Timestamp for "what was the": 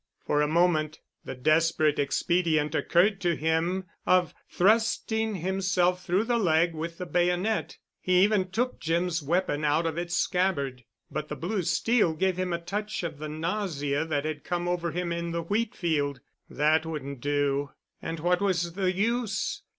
18.21-18.91